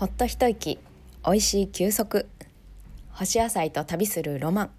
[0.00, 0.78] ほっと一息
[1.24, 2.26] おいしい休息。
[3.10, 4.70] 干し野菜と旅するロマン。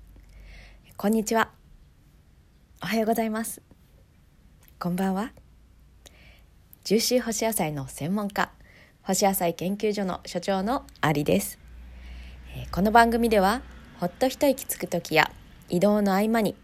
[0.97, 1.51] こんにちは。
[2.81, 3.61] おはようございます。
[4.79, 5.31] こんばんは。
[6.83, 8.49] ジューシー干し野菜の専門家
[9.03, 11.59] 干し野菜研究所の所長のアリです。
[12.71, 13.61] この番組では
[13.99, 15.31] ほっと一息つく時や
[15.69, 16.55] 移動の合間に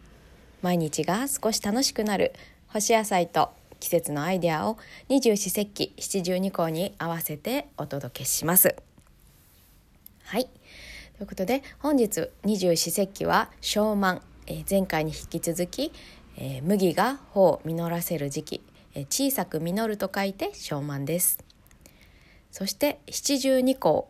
[0.63, 2.33] 毎日が少し楽しくなる
[2.65, 4.77] 干し野菜と季節のアイデアを
[5.09, 8.75] 二十四節気七十二項に合わせてお届けします。
[10.23, 10.45] はい。
[11.17, 15.91] ということで本日二十四節気は小満、えー、前回に引き続き、
[16.37, 18.61] えー、麦が穂を実らせる時期、
[18.93, 21.39] えー、小さく実ると書いて小満です。
[22.51, 24.09] そして七十二項。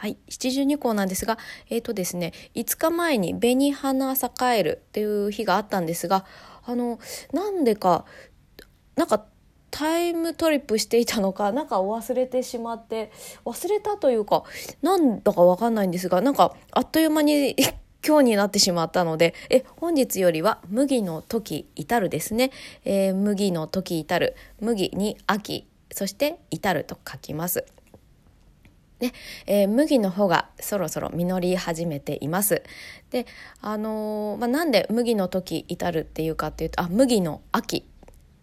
[0.00, 1.36] はい、七十二項なんですが、
[1.68, 6.24] えっ、ー、とですね、5日前に紅花栄えるっていう日があったんですが、
[6.64, 6.98] あの、
[7.34, 8.06] なんでか
[9.00, 9.24] なんか
[9.70, 13.10] タイムトリップしていたのか なんか忘れてしまって
[13.46, 14.44] 忘れたというか
[14.82, 17.56] なんだかわかんないんですがなんかあっという間に
[18.06, 22.50] 今日になってしまったのでえ本日よりは麦の時至るですね、
[22.84, 27.64] えー、麦の時至る麦に秋そして至ると書きます。
[29.00, 29.14] ね
[29.46, 32.62] えー、麦の方がそろそろ実り始めています。
[33.10, 33.26] で、
[33.62, 37.86] あのー、まあ、なんで麦の時至るっていうかっていうとあ麦の秋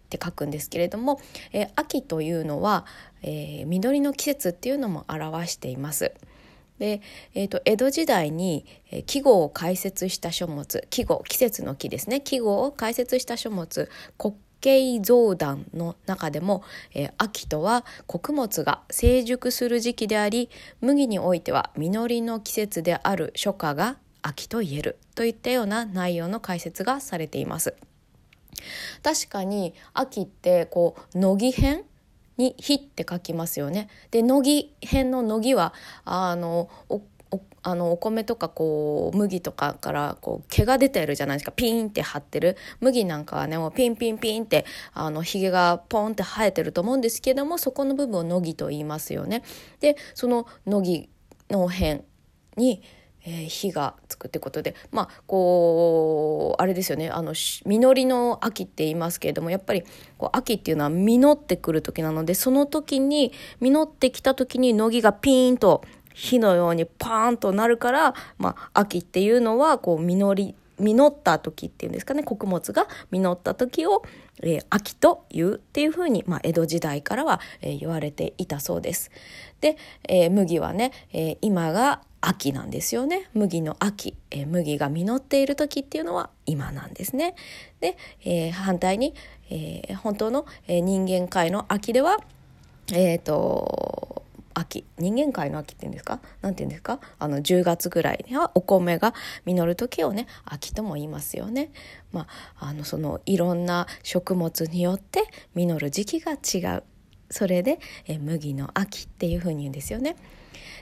[0.08, 1.20] って書くんですけれども、
[1.52, 2.86] えー、秋というのは、
[3.22, 6.12] えー、緑の季節っていうのも表しています。
[6.78, 7.02] で、
[7.34, 16.62] えーと、江戸時代に、え、季語を解説した書物季語季節の木ですね季語を解説した書物国慶増談の中でも、
[16.94, 20.50] えー、秋とは穀物が成熟する時期であり
[20.80, 27.74] 麦においては実りの季節である初夏が秋と言えるといったような内容の解説がされています。
[29.02, 31.84] 確かに秋ってこう乃木編
[32.36, 33.88] に「火」って書きますよね。
[34.10, 35.74] で乃木編の乃木は
[36.04, 37.02] あのお
[37.62, 44.64] あのお米とかこう麦とかからこう毛が出てるじゃないですかピーンって張ってる麦なんかはねもうピンピンピンって
[44.94, 49.42] あのひげがポンって生えてると思うんですけどもそこの部分を乃木と言いますよね。
[49.80, 51.08] でその乃
[51.48, 52.02] 木の辺
[52.56, 52.82] に
[53.24, 59.84] えー、火がつくってことでまあこうあれですよねあの実りの秋って言いますけれどもやっぱり
[60.16, 65.82] こう秋っていうのは実ってくる時なのでその時に実ってきた時に乃木がピーンと
[66.14, 74.02] 火のようにパーンとなるから、まあ、秋っていうのはこう実り実った時っていうんですかね穀物が実った時を、
[74.42, 79.10] えー、秋というっていうふうに、まあ、江戸時代からは、えー、言われていたそうです。
[79.60, 79.76] で、
[80.08, 87.34] えー、麦はね、え今が秋なんですよね麦の秋、えー、麦が実っている時っていうのは今なんですね。
[87.80, 89.14] で、えー、反対に、
[89.50, 92.18] えー、本当の、え人間界の秋では
[92.92, 94.22] えっ、と
[94.54, 96.20] 秋人間界の秋っていうんですか？
[96.42, 96.98] 何て言うんですか？
[97.18, 99.14] あの10月ぐらいにはお米が
[99.44, 101.70] 実る時をね秋とも言いますよね。
[102.12, 102.26] ま
[102.58, 105.24] ああのそのいろんな食物によって
[105.54, 106.82] 実る時期が違う
[107.30, 110.16] それで、え麦の秋っていうふうに言うんですよね。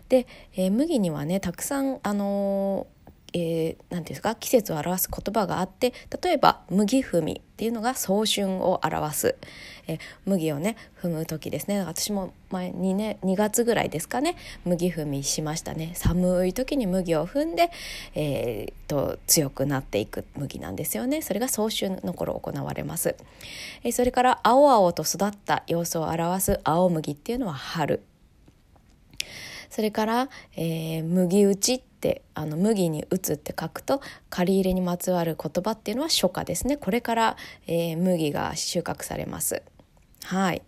[0.09, 2.87] で、えー、麦にはねたくさんあの
[3.33, 9.37] えー、て言うんですか季節を表す言葉があって例えば麦踏みっていうのが早春を表す、
[9.89, 11.81] えー、麦をね踏む時ですね。
[11.81, 15.93] 私も前にね2月ぐらいですかね麦踏みしましたね。
[15.95, 17.71] 寒い時に麦を踏んで、
[18.15, 21.21] えーと、強くなっていく麦なんですよね。
[21.21, 23.17] それが早春の頃行われます、
[23.83, 28.03] えー、それから青々と育った様子を表す青麦っていうのは春。
[29.71, 34.01] それから、えー、麦打ちってあの麦に打つって書くと
[34.31, 39.63] 借り入れにまつわる言葉っていうのは初夏ですねこれから、えー、麦が収穫されます。
[40.25, 40.63] はい、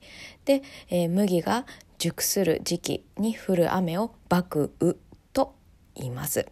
[0.45, 1.67] で、えー、麦が
[1.99, 4.97] 熟する時期に降る雨を麦雨
[5.33, 5.55] と
[5.95, 6.47] 言います。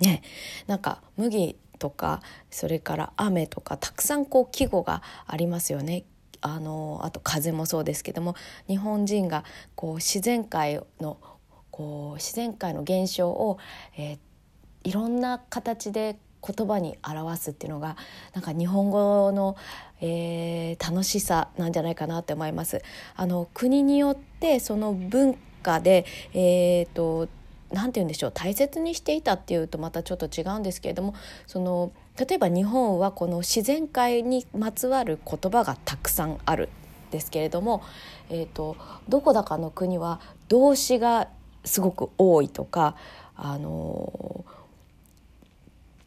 [0.00, 0.22] ね、
[0.66, 6.04] なんか麦とかそれから雨とかたくさんこう季語がありますよね
[6.46, 8.36] あのあと風もそうですけども
[8.68, 11.16] 日本人がこう自然界の
[11.70, 13.58] こう自然界の現象を、
[13.96, 14.18] えー、
[14.84, 17.96] いろんな形で言葉に表すっていうのが
[18.34, 19.56] なんか日本語の、
[20.02, 22.82] えー、楽しさなんじゃないかなって思います。
[23.16, 26.04] あの国によってその文化で、
[26.34, 27.28] えーと、
[27.82, 31.14] んて言うんでしょう大切にしていたっていうとまたちょっと違うんですけれども
[31.46, 36.68] その例えば日本はこの自然界にまつわる言葉がたくさんある
[37.08, 37.82] んですけれども、
[38.30, 38.76] えーと、
[39.08, 41.28] どこだかの国は動詞が
[41.64, 42.96] すごく多いとか
[43.36, 44.44] あの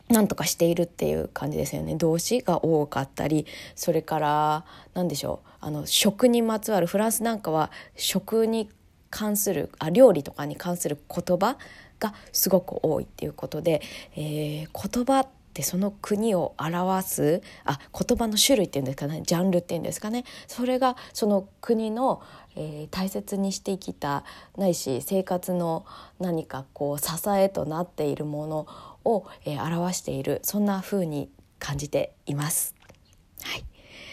[0.09, 1.95] なんとかしているっていう感じですよね。
[1.95, 8.69] 動詞が多かったりそれから何でしょうあの食にまつわるフランスなんかは食に
[9.09, 11.57] 関するあ料理とかに関する言葉
[11.99, 13.81] がすごく多いっていうことで、
[14.15, 22.21] えー、言葉ってその国を表すあ言葉の種類っていうんですかねジャンルっていうんですかねそれがその国の、
[22.55, 24.23] えー、大切にしてきた
[24.57, 25.85] ないし生活の
[26.19, 28.67] 何かこう支えとなっているもの
[29.03, 31.29] を、えー、表しているそんな風に
[31.59, 32.76] 感じています。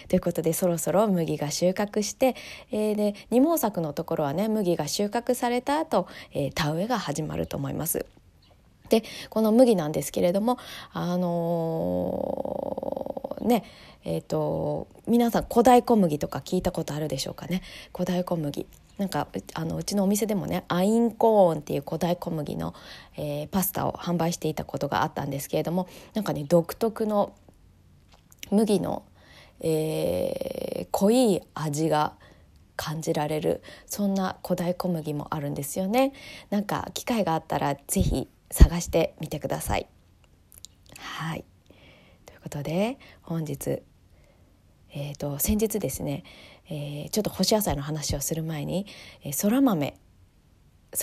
[0.08, 2.36] ということでそろそろ麦が収穫して、
[2.70, 8.06] えー、で二毛作のところはね麦が収穫された後、えー、田植えが始まると思います。
[8.90, 10.58] でこの麦なんですけれども
[10.92, 13.64] あのー、ね
[14.06, 17.62] えーと、皆さん古代小麦とか聞いたことあるでしょうかね
[17.94, 18.66] 古代小麦
[18.98, 22.74] なんかあのうちのお店でもねアインコーンっていう古代小麦の、
[23.16, 27.34] えー、パスタを販売していたことがあったんですけれどもなんかね独特の
[28.50, 29.02] 麦の
[29.60, 32.14] えー、濃い味が
[32.76, 36.12] 感じられるそんな古代小麦もあるんですよね。
[36.50, 39.86] なんか機会があったら是非探してみてください。
[40.98, 41.44] はい。
[42.26, 43.82] ということで本日
[44.96, 46.22] えーと、先日ですね、
[46.70, 48.86] えー、ちょっと干し野菜の話をする前に、
[49.24, 49.98] えー、そら豆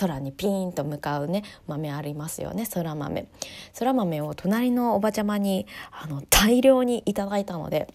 [0.00, 3.28] 空にピーンと向かうね豆ありますよねそら豆。
[3.74, 7.92] そら豆を隣のおばちゃまにあの大量にいただいたので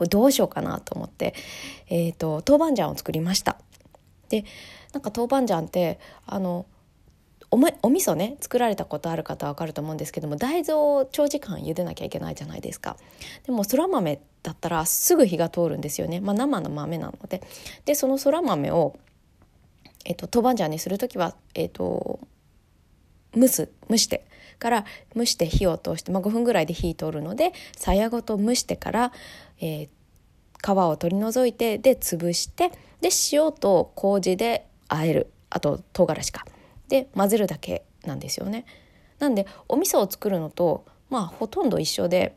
[0.00, 1.34] これどうしようかなと思って、
[1.90, 3.58] えーと、豆板醤を作りました。
[4.30, 4.46] で
[4.94, 6.64] なんか豆板醤ってあの
[7.50, 12.96] おお味噌ね作られたことある方は分かると思うんですけども大豆を長時間茹でなきゃいけないじゃないですか。
[13.44, 17.42] でもそら豆だったらすぐ火が通るんですよね、まあ、生の豆なので。
[17.84, 18.96] でそのそら豆を、
[20.06, 22.20] えっと、豆板醤にする時は、えっと、
[23.36, 24.24] 蒸す蒸して
[24.60, 24.84] から
[25.16, 29.12] 蒸して火を通して、まあ、5分ぐらいで火通るのでさやごと蒸してから、
[29.60, 29.88] えー、
[30.62, 32.70] 皮を取り除いてで潰して
[33.00, 36.44] で塩と麹で和えるあと唐辛子か
[36.88, 38.64] で混ぜるだけなんですよね。
[39.18, 42.36] なんでお味噌を作るのとまあほとんど一緒で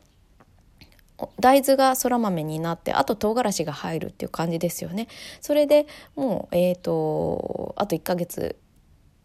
[1.39, 5.07] 大豆がそら豆になってあと唐辛子が入るっていう感じですよね。
[5.41, 8.57] それでもうえっ、ー、とあと1ヶ月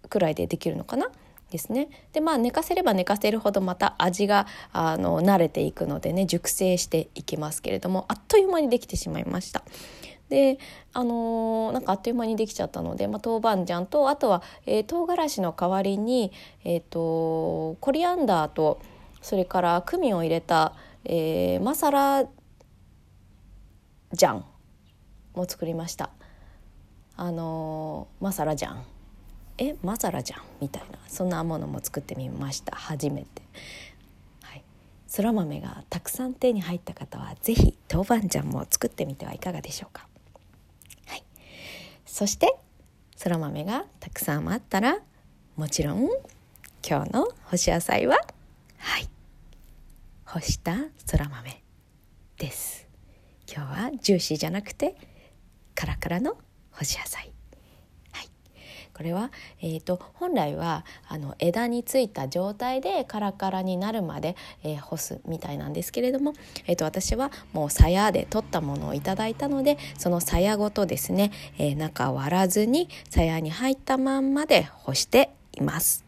[0.08, 1.10] くらいでできるのかな。
[1.50, 9.62] ですねでまあ寝かせれば寝かせるほどまた味があの慣れていくのでね熟成していきますけれどもあっという間にできてしまいました。
[10.28, 10.58] で
[10.92, 16.32] あのー、なんかあっという間にできちゃったので、まあ、豆板醤とあとは、えー、唐辛子の代わりに、
[16.64, 18.78] えーと、コリアンダーと
[19.22, 20.74] それからクミンを入れた、
[21.06, 22.24] えー、マサラ
[24.12, 24.44] ジャン
[25.34, 26.10] も作りました。
[27.16, 28.97] あのー、マサラジャン
[29.58, 33.42] えマサラじゃんみたいなそんなものも作ってみました初めて。
[34.42, 34.62] はい、
[35.06, 40.06] そら豆がたくさん手に入った方は是非豆板醤も作ってみてはいかがでしょうか。
[41.06, 41.24] はい、
[42.06, 42.56] そして
[43.16, 44.98] そら豆がたくさんあったら
[45.56, 46.08] もちろん
[46.88, 48.16] 今日の干し野菜は
[48.78, 49.08] はい
[50.24, 51.62] 干したそら豆
[52.38, 52.86] です。
[53.52, 54.94] 今日はジューシーじゃなくて
[55.74, 56.36] カラカラの
[56.70, 57.32] 干し野菜
[58.98, 59.30] これは、
[59.62, 64.34] えーと、本来はあの枝についた状態でカラカラになるまで、
[64.64, 66.34] えー、干すみたいなんですけれども、
[66.66, 76.07] えーと、私はもう鞘で取ったものをいただいたのでその鞘ごとですね、えー、中割らずに鞘に入ったまんまで干しています。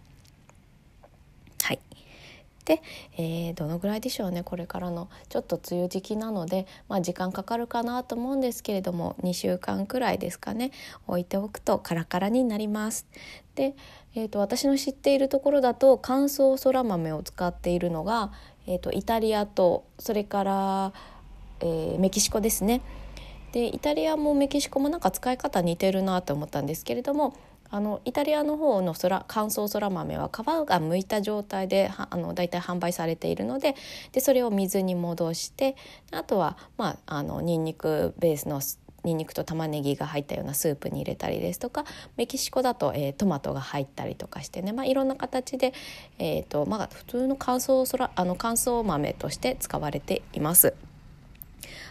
[2.70, 2.82] で、
[3.18, 10.70] えー、どのぐらいでしょうねこれからのちょっと梅雨時期なので、まあ、時間かかるかなと思うんですけれども2週間くらいですかね
[11.08, 13.08] 置いておくとカラカラになります。
[13.56, 13.74] で、
[14.14, 18.30] えーと、私の知っているところだと乾燥そら豆を使っているのが、
[18.68, 20.92] えーと、イタリアとそれから、
[21.58, 22.82] えー、メキシコですね。
[23.50, 27.34] でイタリアもメキシコもなんか使い方似てるなと思ったんですけれども
[27.70, 30.44] あのイタリアの方の空乾燥そら豆は皮が
[30.80, 31.90] 剥いた状態で
[32.34, 33.76] 大体販売されているので
[34.12, 35.76] でそれを水に戻して
[36.10, 38.60] あとはまああのニンニクベースの
[39.04, 41.84] ニンニクと玉ねぎが入ったようなスープに入れたりですとか
[42.16, 45.72] メキシコだと、えー、トマトが入ったりとかしてね、まあ、いろんな形で、
[46.18, 50.74] えーとまあ、普通の乾燥そらあの乾燥豆として使われています。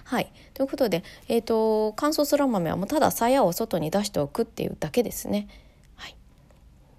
[0.06, 5.48] はい、ということで、えーと、乾燥そら豆はもうただ鞘を外に出しておくっていうだけですね。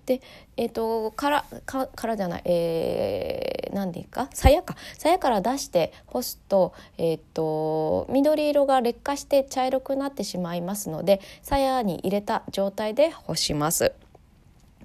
[0.07, 0.21] で
[0.57, 4.28] えっ、ー、とからからじゃないえー、何でいいか？
[4.33, 4.76] 鞘か。
[4.99, 13.92] 鞘から出して干すと,、えーと、緑色が劣化して茶色くなってしまいますので鞘に入れた状態で干します。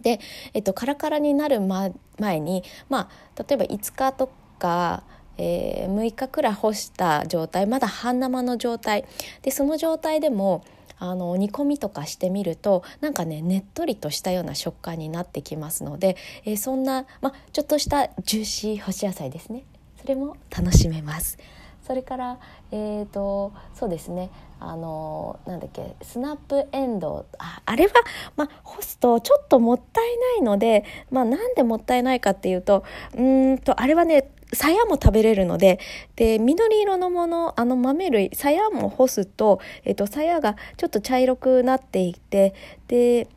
[0.01, 0.19] で、
[0.53, 4.29] えっ、ー、と、カラカラになる、ま、前に、まあ、例えば5日と
[4.59, 5.03] か、
[5.37, 9.05] えー、6日くらい干した状態まだ半生の状態。
[9.41, 10.63] でその状態でも
[10.97, 19.63] あの煮込みとかしてみるとなんかねねっとりとしたような食感になってきますので、えー、そんな、ま、ちょっとしたジューシー干し野菜ですね
[20.01, 21.37] それも楽しめます。
[21.85, 22.39] それから
[22.71, 24.31] えーと、そうですね。
[24.59, 27.25] あのなんだっけスナップエンド。
[27.37, 27.93] ああれは、
[28.35, 32.83] まあ、干すとちょっともったいないので、まあ、なんでもったいないかっていうと
[33.15, 35.79] うんとあれはねさやも食べれるので
[36.15, 42.55] で緑色のものあの豆類さやも干すと、えっと、さやがちょっと茶色くなっていて
[42.87, 43.27] で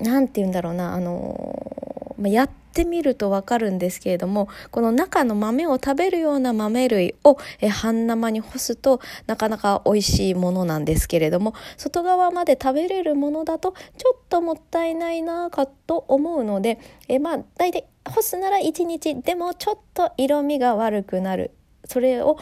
[0.00, 7.38] なんて言うんだろうなあのやってみるとわかるんですけれどもこの中の豆を食べるような豆類を
[7.70, 16.78] 半生に干すとなかなか美味しいものなんですけれども外側まで食べれるものだとちょっともったいないなかと思うので
[17.08, 21.52] えまあ大体干すなら1日でもちょっと色味が悪くなる。
[21.88, 22.36] それを、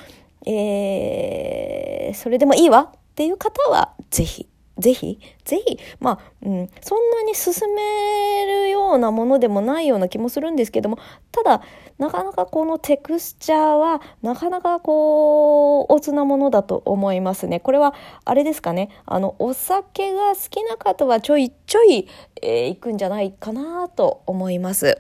[0.47, 10.99] えー、それでもいいわっていう方は是非ぜひ、ぜひ、まあ、うん、そんなに進めるようなものでもないような気もするんですけども、
[11.31, 11.63] ただ、
[11.99, 17.61] なかなかこのテクスチャーは、なかなかこう、おつなものだと思いますね。
[17.61, 22.09] これは、あれですかね、あの、お酒が好きな方はちょいちょい、
[22.43, 24.99] えー、行くんじゃないかなと思います。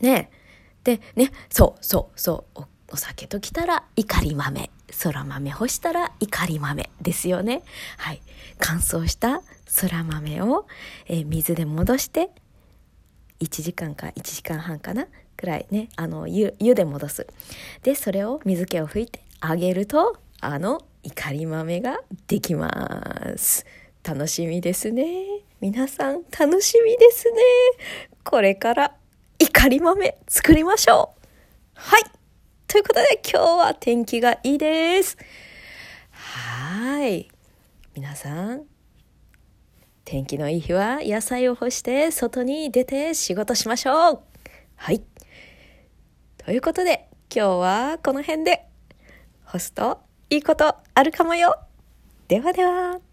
[0.00, 0.30] ね。
[0.84, 4.70] で、ね、そうそうそうお、酒ときたら怒り豆。
[4.90, 7.62] そら豆干したら怒り豆ですよね。
[7.98, 8.22] はい。
[8.58, 10.66] 乾燥したそら豆を、
[11.06, 12.30] えー、水で戻して
[13.40, 15.06] 1時間か1時間半かな？
[15.36, 15.88] くらいね。
[15.96, 17.26] あの湯湯で戻す。
[17.82, 22.68] でそれを水気を拭いてあげるとあの怒り豆ができま
[23.36, 23.64] す。
[24.02, 25.04] 楽しみですね。
[25.60, 27.40] 皆さん楽しみですね。
[28.24, 28.94] これから
[29.38, 31.20] 怒り豆作りましょう。
[31.74, 32.17] はい。
[32.68, 35.16] ということで今日は天気がいいです。
[36.10, 37.30] はい。
[37.94, 38.64] 皆さん
[40.04, 44.20] 天気のいい日は野菜を干して外に出て仕事しましょう。
[44.76, 45.02] はい。
[46.36, 48.66] ということで今日はこの辺で。
[49.44, 51.58] 干すといいことあるかもよ。
[52.28, 53.07] ではでは。